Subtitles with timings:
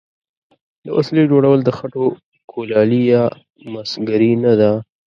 [0.83, 2.05] د وسلې جوړول د خټو
[2.51, 3.23] کولالي یا
[3.73, 4.71] مسګري نه ده.